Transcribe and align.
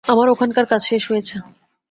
আমার 0.05 0.27
ওখানকার 0.29 0.65
কাজ 0.65 0.81
শেষ 0.81 1.03
হয়েছে। 1.11 1.35